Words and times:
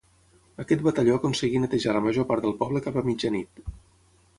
Aquest 0.63 0.81
batalló 0.87 1.19
aconseguí 1.21 1.63
netejar 1.67 1.95
la 1.99 2.03
major 2.09 2.29
part 2.33 2.49
del 2.49 2.59
poble 2.65 2.87
cap 2.89 3.03
a 3.05 3.09
mitjanit. 3.13 3.67